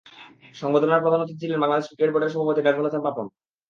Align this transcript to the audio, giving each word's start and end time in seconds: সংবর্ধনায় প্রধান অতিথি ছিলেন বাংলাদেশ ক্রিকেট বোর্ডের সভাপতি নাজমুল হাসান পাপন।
সংবর্ধনায় 0.55 1.03
প্রধান 1.03 1.21
অতিথি 1.21 1.41
ছিলেন 1.41 1.61
বাংলাদেশ 1.63 1.85
ক্রিকেট 1.87 2.09
বোর্ডের 2.11 2.33
সভাপতি 2.33 2.61
নাজমুল 2.61 2.87
হাসান 2.87 3.03
পাপন। 3.07 3.25